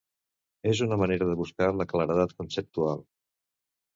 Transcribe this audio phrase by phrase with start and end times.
[0.71, 3.07] És una manera de buscar la claredat conceptual.